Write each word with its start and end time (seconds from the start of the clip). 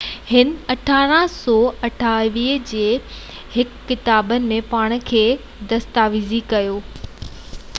هن 0.27 0.51
1998 0.75 2.45
جي 2.71 2.85
هڪ 3.57 3.75
ڪتاب 3.91 4.33
۾ 4.47 4.57
پاڻ 4.73 4.97
کي 5.11 5.23
دستاويزي 5.75 6.41
ڪيو 6.55 6.81